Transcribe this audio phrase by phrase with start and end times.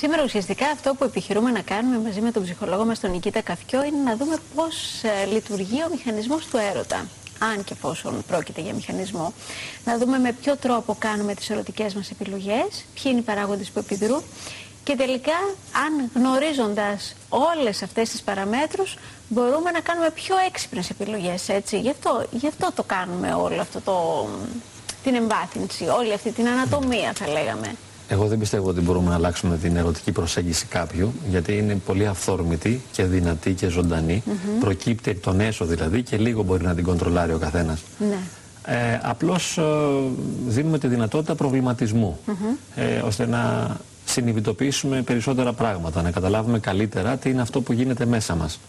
[0.00, 3.84] Σήμερα ουσιαστικά αυτό που επιχειρούμε να κάνουμε μαζί με τον ψυχολόγο μας τον Νικήτα Καφιό
[3.84, 7.06] είναι να δούμε πώς ε, λειτουργεί ο μηχανισμός του έρωτα.
[7.38, 9.32] Αν και εφόσον πρόκειται για μηχανισμό.
[9.84, 13.78] Να δούμε με ποιο τρόπο κάνουμε τις ερωτικές μας επιλογές, ποιοι είναι οι παράγοντες που
[13.78, 14.22] επιδρούν
[14.84, 15.38] και τελικά
[15.86, 18.96] αν γνωρίζοντας όλες αυτές τις παραμέτρους
[19.28, 21.80] μπορούμε να κάνουμε πιο έξυπνες επιλογές έτσι.
[21.80, 24.28] Γι' αυτό, γι αυτό το κάνουμε όλο αυτό το,
[25.02, 27.74] την εμβάθυνση, όλη αυτή την ανατομία θα λέγαμε.
[28.10, 32.80] Εγώ δεν πιστεύω ότι μπορούμε να αλλάξουμε την ερωτική προσέγγιση κάποιου, γιατί είναι πολύ αυθόρμητη
[32.92, 34.22] και δυνατή και ζωντανή.
[34.26, 37.82] Mm Προκύπτει εκ των έσω δηλαδή και λίγο μπορεί να την κοντρολάρει ο καθένας.
[37.98, 38.18] Ναι.
[38.74, 39.62] Ε, απλώς ε,
[40.46, 42.18] δίνουμε τη δυνατότητα προβληματισμού,
[42.74, 48.34] ε, ώστε να συνειδητοποιήσουμε περισσότερα πράγματα, να καταλάβουμε καλύτερα τι είναι αυτό που γίνεται μέσα
[48.34, 48.60] μας.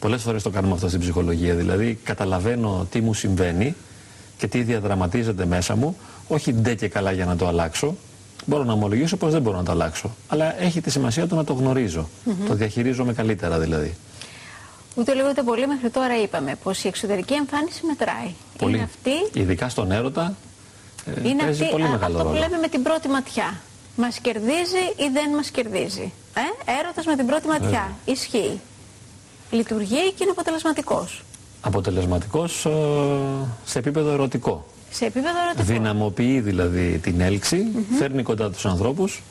[0.00, 3.74] Πολλές φορές το κάνουμε αυτό στην ψυχολογία, δηλαδή καταλαβαίνω τι μου συμβαίνει
[4.38, 5.96] και τι διαδραματίζεται μέσα μου,
[6.28, 7.96] όχι ντε και καλά για να το αλλάξω,
[8.46, 10.10] Μπορώ να ομολογήσω πως δεν μπορώ να το αλλάξω.
[10.28, 12.08] Αλλά έχει τη σημασία του να το γνωρίζω.
[12.46, 13.94] Το διαχειρίζομαι καλύτερα δηλαδή.
[14.94, 18.34] Ούτε λίγο ούτε πολύ μέχρι τώρα είπαμε πως η εξωτερική εμφάνιση μετράει.
[18.58, 18.74] Πολύ.
[18.74, 19.40] Είναι αυτή...
[19.40, 20.34] Ειδικά στον έρωτα
[21.06, 22.30] ε, είναι παίζει αυτή, πολύ μεγάλο αυτό ρόλο.
[22.30, 23.60] Αυτό που λέμε με την πρώτη ματιά.
[23.96, 26.12] Μας κερδίζει ή δεν μας κερδίζει.
[26.34, 27.92] Ε; Έρωτας με την πρώτη ματιά.
[28.04, 28.60] Ισχύει.
[29.50, 31.22] Λειτουργεί και είναι αποτελεσματικός.
[31.60, 32.70] Αποτελεσματικός ε,
[33.64, 34.66] σε επίπεδο ερωτικό.
[34.90, 35.72] Σε επίπεδο ερωτικό.
[35.72, 37.66] Δυναμοποιεί δηλαδή την έλξη,
[37.98, 39.22] φέρνει κοντά τους ανθρώπους,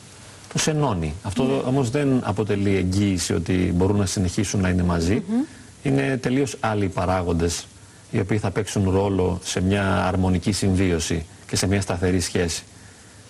[0.50, 1.14] τους ενώνει.
[1.24, 5.24] Αυτό mm όμως δεν αποτελεί εγγύηση ότι μπορούν να συνεχίσουν να είναι μαζί.
[5.84, 7.68] Είναι τελείως άλλοι παράγοντες
[8.12, 12.64] οι οποίοι θα παίξουν ρόλο σε μια αρμονική συμβίωση και σε μια σταθερή σχέση.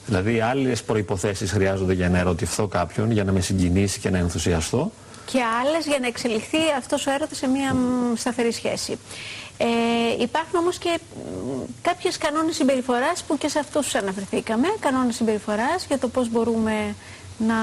[0.06, 4.92] Δηλαδή άλλες προϋποθέσεις χρειάζονται για να ερωτηθώ κάποιον, για να με συγκινήσει και να ενθουσιαστώ.
[5.26, 7.76] Και άλλες για να εξελιχθεί αυτός ο έρωτας σε μια
[8.16, 8.98] σταθερή σχέση.
[9.62, 11.00] Ε, υπάρχουν όμως και
[11.82, 14.68] κάποιες κανόνες συμπεριφοράς που και σε αυτούς αναφερθήκαμε.
[14.80, 16.96] Κανόνες συμπεριφοράς για το πώς μπορούμε
[17.38, 17.56] να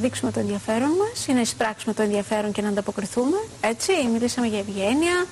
[0.00, 3.36] δείξουμε το ενδιαφέρον μας ή να εισπράξουμε το ενδιαφέρον και να ανταποκριθούμε.
[3.60, 5.26] Έτσι, μιλήσαμε για ευγένεια.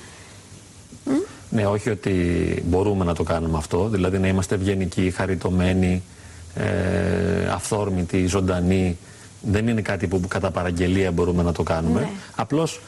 [1.49, 2.13] Ναι, όχι ότι
[2.65, 6.03] μπορούμε να το κάνουμε αυτό, δηλαδή να είμαστε ευγενικοί, χαριτωμένοι,
[6.55, 8.97] ε, αυθόρμητοι, ζωντανοί,
[9.41, 11.99] δεν είναι κάτι που κατά παραγγελία μπορούμε να το κάνουμε.
[11.99, 12.09] Ναι.
[12.35, 12.79] Απλώς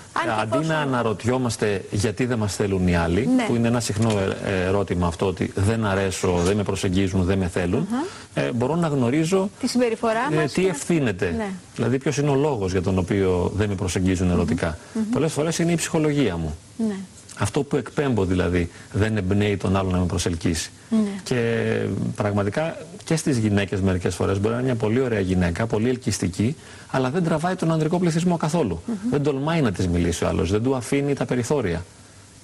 [0.42, 3.44] αντί να αναρωτιόμαστε γιατί δεν μας θέλουν οι άλλοι, ναι.
[3.44, 7.48] που είναι ένα συχνό ε, ερώτημα αυτό ότι δεν αρέσω, δεν με προσεγγίζουν, δεν με
[7.48, 7.88] θέλουν,
[8.34, 11.34] ε, μπορώ να γνωρίζω τη συμπεριφορά ε, μας τι ευθύνεται.
[11.38, 11.50] Ναι.
[11.76, 14.78] Δηλαδή, ποιος είναι ο λόγος για τον οποίο δεν με προσεγγίζουν ερωτικά.
[14.78, 16.58] Mm Πολλές φορές είναι η ψυχολογία μου.
[16.78, 16.96] Ναι.
[17.40, 20.72] Αυτό που εκπέμπω δηλαδή δεν εμπνέει τον άλλο να με προσελκύσει.
[20.90, 20.98] Ναι.
[21.24, 21.80] Και
[22.16, 26.56] πραγματικά και στις γυναίκες μερικές φορές μπορεί να είναι μια πολύ ωραία γυναίκα, πολύ ελκυστική,
[26.92, 28.82] αλλά δεν τραβάει τον ανδρικό πληθυσμό καθόλου.
[29.10, 31.86] Δεν τολμάει να της μιλήσει ο άλλος, δεν του αφήνει τα περιθώρια.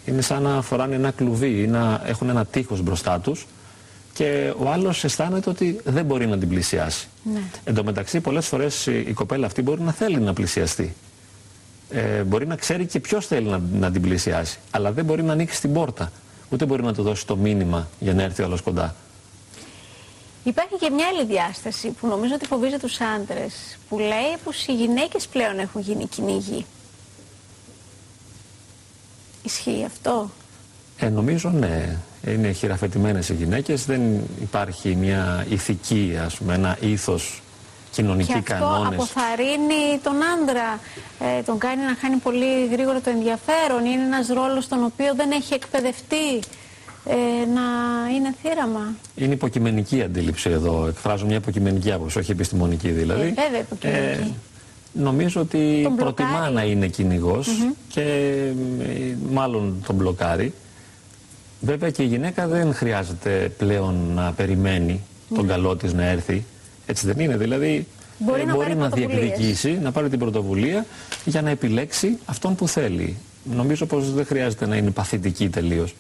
[0.06, 3.48] Είναι σαν να φοράνε ένα κλουβί ή να έχουν ένα τείχος μπροστά τους
[4.14, 7.08] και ο άλλος αισθάνεται ότι δεν μπορεί να την πλησιάσει.
[7.34, 7.40] Ναι.
[7.64, 10.96] Εν τω μεταξύ, πολλές φορές η κοπέλα αυτή μπορεί να θέλει να πλησιαστεί
[11.92, 14.60] ε, μπορεί να ξέρει και ποιος θέλει να, να την πλησιάσει.
[14.72, 16.12] Αλλά δεν μπορεί να ανοίξει την πόρτα.
[16.50, 18.96] Ούτε μπορεί να του δώσει το μήνυμα για να έρθει ο άλλος κοντά.
[20.44, 24.74] Υπάρχει και μια άλλη διάσταση που νομίζω ότι φοβίζει τους άντρες, που λέει πως οι
[24.74, 26.66] γυναίκες πλέον έχουν γίνει κυνηγοί.
[29.44, 30.30] Ισχύει αυτό;
[31.00, 31.98] Ε, νομίζω ναι.
[32.28, 34.02] Είναι χειραφετημένες οι γυναίκες, δεν
[34.42, 37.42] υπάρχει μια ηθική, ας πούμε, ένα ήθος
[37.92, 40.80] κοινωνικοί και αυτό αποθαρρύνει τον άντρα,
[41.20, 43.86] ε, τον κάνει να χάνει πολύ γρήγορα το ενδιαφέρον.
[43.86, 46.40] Είναι ένας ρόλος τον οποίο δεν έχει εκπαιδευτεί
[47.06, 47.62] ε, να
[48.16, 48.96] είναι θύραμα.
[49.16, 50.86] Είναι υποκειμενική αντίληψη εδώ.
[50.88, 53.22] Εκφράζω μια υποκειμενική άποψη, όχι επιστημονική δηλαδή.
[53.22, 54.22] Ε, βέβαια υποκειμενική.
[54.22, 54.32] Ε,
[54.94, 57.50] νομίζω ότι προτιμά να είναι κυνηγός
[57.88, 58.02] και
[58.82, 60.54] ε, μάλλον τον μπλοκάρει.
[61.62, 65.02] Βέβαια και η γυναίκα δεν χρειάζεται πλέον να περιμένει
[65.36, 66.46] τον καλό της να έρθει.
[66.90, 67.38] Έτσι δεν είναι.
[67.38, 70.86] Δηλαδή μπορεί, να, μπορεί να διεκδικήσει, να πάρει την πρωτοβουλία
[71.26, 73.18] για να επιλέξει αυτόν που θέλει.
[73.44, 75.96] Νομίζω πως δεν χρειάζεται να είναι παθητική τελείως.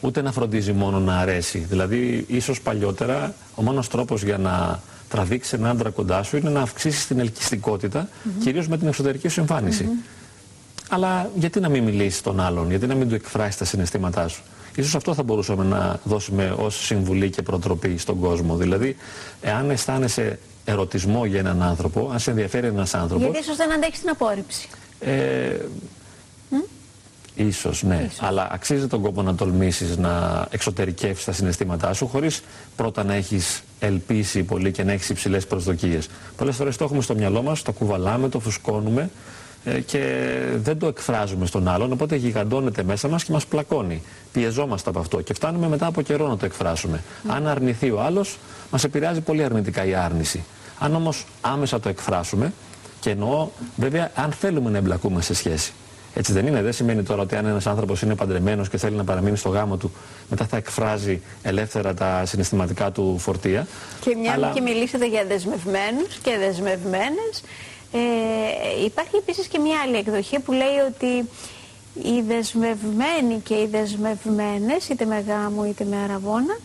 [0.00, 1.58] Ούτε να φροντίζει μόνο να αρέσει.
[1.58, 6.60] Δηλαδή, ίσως παλιότερα, ο μόνος τρόπος για να τραβήξει έναν άντρα κοντά σου είναι να
[6.60, 8.42] αυξήσεις την ελκυστικότητα, mm -hmm.
[8.42, 9.88] κυρίως με την εξωτερική σου εμφάνιση.
[10.88, 14.42] Αλλά γιατί να μην μιλήσει τον άλλον, γιατί να μην του εκφράσει τα συναισθήματά σου;
[14.76, 18.56] Ίσως αυτό θα μπορούσαμε να δώσουμε ως συμβουλή και προτροπή στον κόσμο.
[18.56, 18.96] Δηλαδή,
[19.40, 23.24] εάν αισθάνεσαι ερωτισμό για έναν άνθρωπο, αν σε ενδιαφέρει ένας άνθρωπος...
[23.24, 24.68] Γιατί ίσως δεν αντέχεις την απόρριψη.
[25.00, 25.56] Ε,
[27.36, 28.04] Ίσως, ναι.
[28.06, 28.22] Ίσως.
[28.22, 32.42] Αλλά αξίζει τον κόπο να τολμήσεις να εξωτερικεύσεις τα συναισθήματά σου χωρίς
[32.76, 36.08] πρώτα να έχεις ελπίσει πολύ και να έχεις υψηλές προσδοκίες.
[36.36, 39.08] Πολλές φορές το έχουμε στο μυαλό μας, το κουβαλάμε, το φουσκώνουμε ε,
[39.86, 44.02] και δεν το εκφράζουμε στον άλλον, οπότε γιγαντώνεται μέσα μας και μας πλακώνει.
[44.32, 47.02] Πιεζόμαστε από αυτό και φτάνουμε μετά από καιρό να το εκφράσουμε.
[47.28, 48.38] Αν αρνηθεί ο άλλος,
[48.70, 50.44] μας επηρεάζει πολύ αρνητικά η άρνηση.
[50.78, 52.52] Αν όμως άμεσα το εκφράσουμε,
[53.00, 55.72] Και εννοώ, βέβαια, αν θέλουμε να εμπλακούμε σε σχέση.
[56.14, 56.62] Έτσι δεν είναι.
[56.62, 59.76] Δεν σημαίνει τώρα ότι αν ένας άνθρωπος είναι παντρεμένος και θέλει να παραμείνει στο γάμο
[59.76, 59.92] του,
[60.30, 63.66] μετά θα εκφράζει ελεύθερα τα συναισθηματικά του φορτία.
[64.00, 64.50] Και μια Αλλά...
[64.54, 67.42] και μιλήσατε για δεσμευμένους και δεσμευμένες.
[67.96, 71.28] Ε, υπάρχει επίσης και μια άλλη εκδοχή που λέει ότι
[72.08, 76.58] οι δεσμευμένοι και οι δεσμευμένες, είτε με γάμο είτε με αραβόνα,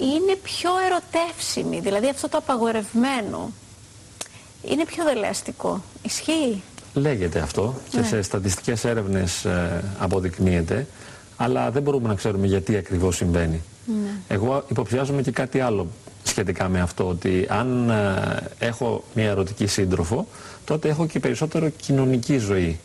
[0.00, 1.80] είναι πιο ερωτεύσιμοι.
[1.80, 3.50] Δηλαδή αυτό το απαγορευμένο
[4.62, 5.82] είναι πιο δελεαστικό.
[6.02, 6.62] Ισχύει;
[6.94, 8.06] Λέγεται αυτό και ναι.
[8.06, 10.86] σε στατιστικές έρευνες ε, αποδεικνύεται,
[11.36, 13.62] αλλά δεν μπορούμε να ξέρουμε γιατί ακριβώς συμβαίνει.
[13.86, 14.10] Ναι.
[14.28, 15.86] Εγώ υποψιάζομαι και κάτι άλλο
[16.36, 20.26] σχετικά με αυτό, ότι αν ε, έχω μια ερωτική σύντροφο,
[20.64, 22.78] τότε έχω και περισσότερο κοινωνική ζωή.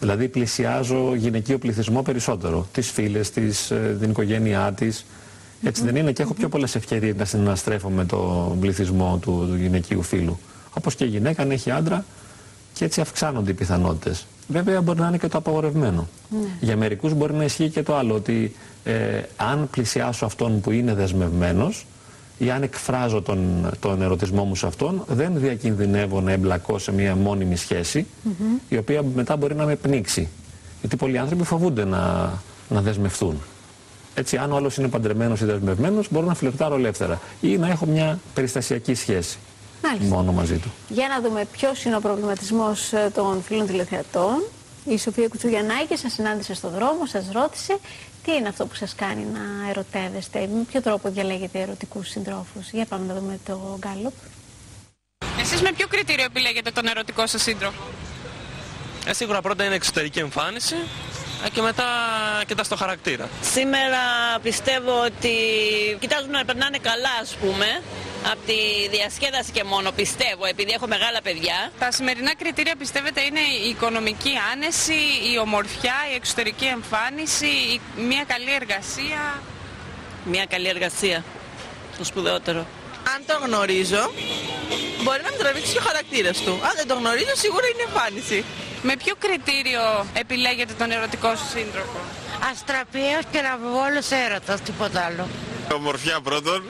[0.00, 5.06] Δηλαδή πλησιάζω γυναικείο πληθυσμό περισσότερο, τις φίλες της, ε, την οικογένειά της.
[5.62, 9.56] Έτσι δεν είναι; Και έχω πιο πολλές ευκαιρίες να συναστρέφω με τον πληθυσμό του, του
[9.56, 10.38] γυναικείου φίλου.
[10.74, 12.04] Όπως και η γυναίκα αν έχει άντρα,
[12.72, 14.26] και έτσι αυξάνονται οι πιθανότητες.
[14.48, 16.08] Βέβαια μπορεί να είναι και το απαγορευμένο.
[16.28, 16.48] Ναι.
[16.60, 20.94] Για μερικούς μπορεί να ισχύει και το άλλο, ότι ε, αν πλησιάσω αυτόν που είναι
[20.94, 21.86] δεσμευμένος
[22.40, 27.16] ή αν εκφράζω τον, τον ερωτισμό μου σε αυτόν, δεν διακινδυνεύω να εμπλακώ σε μια
[27.16, 28.06] μόνιμη σχέση,
[28.68, 30.28] η οποία μετά μπορεί να με πνίξει.
[30.80, 32.32] Γιατί πολλοί άνθρωποι φοβούνται να,
[32.68, 33.40] να δεσμευτούν.
[34.14, 37.86] Έτσι, αν ο άλλος είναι παντρεμένος ή δεσμευμένος, μπορώ να φλερτάρω ελεύθερα ή να έχω
[37.86, 39.38] μια περιστασιακή σχέση.
[39.82, 40.14] Μάλιστα.
[40.14, 40.70] μόνο μαζί του.
[40.88, 44.42] Για να δούμε ποιος είναι ο προβληματισμός ε, των φίλων τηλεθεατών.
[44.84, 47.78] Η Σοφία Κουτσουγιανάκη σας συνάντησε στον δρόμο, σας ρώτησε
[48.24, 52.84] τι είναι αυτό που σας κάνει να ερωτεύεστε, με ποιο τρόπο διαλέγετε ερωτικούς συντρόφους; Για
[52.84, 54.12] πάμε να δούμε το γκάλωπ.
[55.40, 57.82] Εσείς με ποιο κριτήριο επιλέγετε τον ερωτικό σας σύντροφο;
[59.06, 60.74] Ε, σίγουρα πρώτα είναι εξωτερική εμφάνιση
[61.46, 61.84] ε, και μετά
[62.46, 63.28] κοιτάς το χαρακτήρα.
[63.42, 63.98] Σήμερα
[64.42, 65.34] πιστεύω ότι
[66.00, 67.82] κοιτάζουν να περνάνε καλά ας πούμε
[68.24, 71.72] από τη διασκέδαση και μόνο πιστεύω επειδή έχω μεγάλα παιδιά.
[71.78, 75.00] Τα σημερινά κριτήρια πιστεύετε είναι η οικονομική άνεση,
[75.32, 77.80] η ομορφιά, η εξωτερική εμφάνιση, η...
[77.96, 79.42] μια καλή εργασία;
[80.24, 81.24] Μια καλή εργασία,
[81.98, 82.66] το σπουδαιότερο.
[83.14, 84.12] Αν το γνωρίζω,
[85.02, 86.50] μπορεί να με τραβήξει και ο χαρακτήρας του.
[86.50, 88.44] Αν δεν το γνωρίζω, σίγουρα είναι εμφάνιση.
[88.82, 92.00] Με ποιο κριτήριο επιλέγετε τον ερωτικό σου σύντροφο;
[92.50, 95.28] Αστραπίας και ραβόλος έρωτας, τίποτα άλλο.
[95.74, 96.62] Ομορφιά πρώτον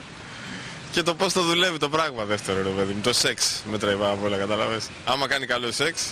[0.92, 4.36] και το πώς το δουλεύει το πράγμα δεύτερο ρε παιδί Το σεξ μετράει πάρα πολλά,
[4.36, 4.88] καταλάβες.
[5.04, 6.06] Άμα κάνει καλό σεξ.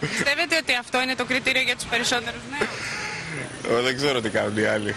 [0.00, 4.64] Πιστεύετε ότι αυτό είναι το κριτήριο για τους περισσότερους νέους; δεν ξέρω τι κάνουν οι
[4.64, 4.94] άλλοι.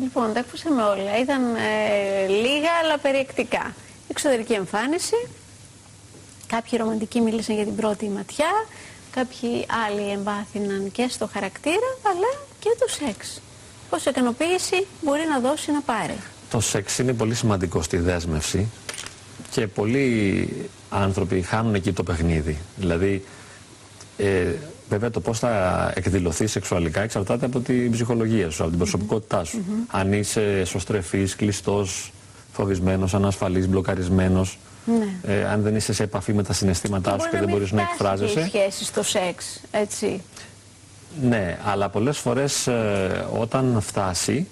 [0.00, 1.18] Λοιπόν, τα ακούσαμε όλα.
[1.20, 3.74] Ήταν ε, λίγα αλλά περιεκτικά.
[4.08, 5.28] Εξωτερική εμφάνιση,
[6.50, 8.50] Κάποιοι ρομαντικοί μίλησαν για την πρώτη ματιά,
[9.10, 13.40] κάποιοι άλλοι εμβάθυναν και στο χαρακτήρα, αλλά και το σεξ.
[13.90, 16.18] Πόσο ικανοποίηση μπορεί να δώσει να πάρει.
[16.50, 18.68] Το σεξ είναι πολύ σημαντικό στη δέσμευση
[19.50, 20.48] και πολλοί
[20.90, 22.58] άνθρωποι χάνουν εκεί το παιχνίδι.
[22.76, 23.24] Δηλαδή,
[24.16, 24.46] ε,
[24.88, 29.64] βέβαια το πώς θα εκδηλωθεί σεξουαλικά εξαρτάται από την ψυχολογία σου, από την προσωπικότητά σου.
[29.86, 32.12] Αν είσαι εσωστρεφής, κλειστός,
[32.52, 35.34] φοβισμένος, ανασφαλής, μπλοκαρισμένος, ναι.
[35.34, 38.40] Ε, αν δεν είσαι σε επαφή με τα συναισθήματά σου και δεν μπορείς να εκφράζεσαι.
[38.40, 40.22] Έχει σχέση στο σεξ, έτσι.
[41.22, 44.46] Ναι, αλλά πολλές φορές ε, όταν φτάσει,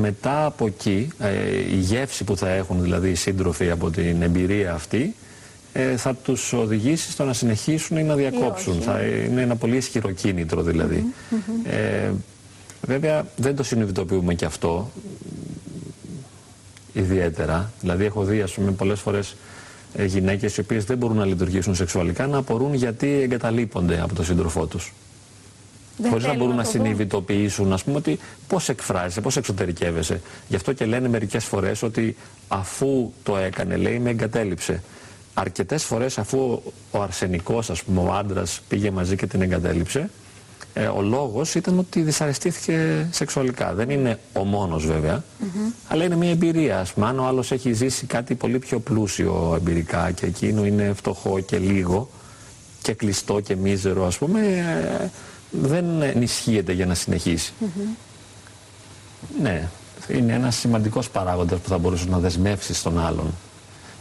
[0.00, 4.72] μετά από εκεί, ε, η γεύση που θα έχουν δηλαδή οι σύντροφοι από την εμπειρία
[4.72, 5.14] αυτή,
[5.72, 8.80] ε, θα τους οδηγήσει στο να συνεχίσουν ή να διακόψουν.
[8.80, 11.04] Θα είναι ένα πολύ ισχυρό κίνητρο δηλαδή.
[11.64, 12.10] ε,
[12.86, 14.90] βέβαια δεν το συνειδητοποιούμε και αυτό
[16.92, 17.72] ιδιαίτερα.
[17.80, 19.36] Δηλαδή έχω δει ας πούμε πολλές φορές
[19.94, 24.24] ε, γυναίκες οι οποίες δεν μπορούν να λειτουργήσουν σεξουαλικά να απορούν γιατί εγκαταλείπονται από τον
[24.24, 24.92] σύντροφό τους.
[26.10, 30.20] Χωρίς να μπορούν να, να συνειδητοποιήσουν, ας πούμε, ότι πώς εκφράζεσαι, πώς εξωτερικεύεσαι.
[30.48, 32.16] Γι' αυτό και λένε μερικές φορές ότι
[32.48, 34.82] αφού το έκανε, λέει, με εγκατέλειψε.
[35.34, 40.10] Αρκετές φορές, αφού ο αρσενικός, ας πούμε, ο άντρας πήγε μαζί και την εγκατέλειψε,
[40.74, 43.74] ε, ο λόγος ήταν ότι δυσαρεστήθηκε σεξουαλικά.
[43.74, 45.24] Δεν είναι ο μόνος βέβαια,
[45.88, 46.78] αλλά είναι μια εμπειρία.
[46.78, 50.92] Ας πούμε, αν ο άλλος έχει ζήσει κάτι πολύ πιο πλούσιο εμπειρικά και εκείνο είναι
[50.96, 52.08] φτωχό και λίγο
[52.82, 54.40] και κλειστό και μίζερο ας πούμε,
[55.00, 55.10] ε,
[55.50, 57.52] δεν ενισχύεται για να συνεχίσει.
[59.42, 59.68] Ναι,
[60.08, 63.34] είναι ένας σημαντικός παράγοντας που θα μπορούσες να δεσμεύσεις τον άλλον.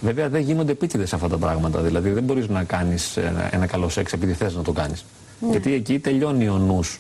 [0.01, 3.89] Βέβαια δεν γίνονται επίτηδες αυτά τα πράγματα, δηλαδή δεν μπορείς να κάνεις ένα, ένα καλό
[3.89, 5.05] σεξ επειδή θες να το κάνεις.
[5.39, 5.49] Ναι.
[5.51, 6.99] Γιατί εκεί τελειώνει ο νους,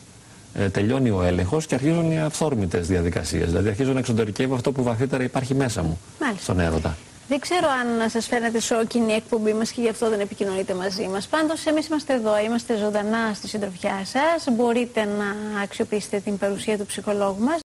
[0.53, 3.45] ε, τελειώνει ο έλεγχος και αρχίζουν οι αυθόρμητες διαδικασίες.
[3.47, 6.43] Δηλαδή αρχίζω να εξωτερικεύω αυτό που βαθύτερα υπάρχει μέσα μου Μάλιστα.
[6.43, 6.97] στον έρωτα.
[7.27, 11.07] Δεν ξέρω αν σας φαίνεται σόκινη η εκπομπή μας και γι' αυτό δεν επικοινωνείτε μαζί
[11.07, 11.27] μας.
[11.27, 14.55] Πάντως, εμείς είμαστε εδώ, είμαστε ζωντανά στη συντροφιά σας.
[14.55, 17.55] Μπορείτε να αξιοποιήσετε την παρουσία του ψυχολόγου μας.